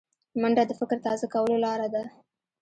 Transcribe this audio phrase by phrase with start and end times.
[0.41, 2.03] منډه د فکر تازه کولو لاره ده